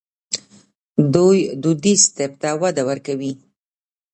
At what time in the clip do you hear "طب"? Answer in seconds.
2.15-2.31